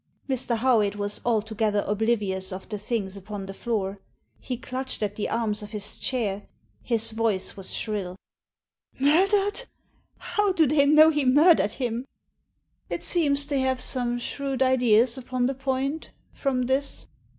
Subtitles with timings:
[0.27, 0.57] Mr.
[0.57, 3.99] Howitt was altogether oblivious of the things upon the floor.
[4.39, 6.47] He clutched at the arms of his chair.
[6.81, 8.15] His voice was shrill.
[8.97, 9.65] "Murdered!
[10.17, 12.07] How do they know he murdered him?""
[12.89, 17.05] It seems they have some shrewd ideas upon the point, from this."